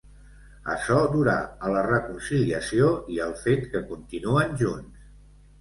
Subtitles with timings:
[0.75, 1.35] Açò durà
[1.67, 5.07] a la reconciliació i al fet que continuen junts.